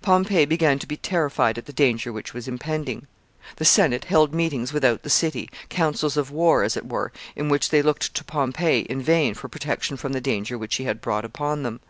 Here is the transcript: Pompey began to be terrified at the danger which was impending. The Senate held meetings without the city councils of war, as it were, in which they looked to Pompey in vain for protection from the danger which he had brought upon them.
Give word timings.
Pompey 0.00 0.46
began 0.46 0.78
to 0.78 0.86
be 0.86 0.96
terrified 0.96 1.58
at 1.58 1.66
the 1.66 1.70
danger 1.74 2.10
which 2.10 2.32
was 2.32 2.48
impending. 2.48 3.06
The 3.56 3.66
Senate 3.66 4.04
held 4.06 4.32
meetings 4.32 4.72
without 4.72 5.02
the 5.02 5.10
city 5.10 5.50
councils 5.68 6.16
of 6.16 6.30
war, 6.30 6.62
as 6.62 6.78
it 6.78 6.88
were, 6.88 7.12
in 7.36 7.50
which 7.50 7.68
they 7.68 7.82
looked 7.82 8.14
to 8.14 8.24
Pompey 8.24 8.86
in 8.88 9.02
vain 9.02 9.34
for 9.34 9.48
protection 9.50 9.98
from 9.98 10.14
the 10.14 10.20
danger 10.22 10.56
which 10.56 10.76
he 10.76 10.84
had 10.84 11.02
brought 11.02 11.26
upon 11.26 11.62
them. 11.62 11.80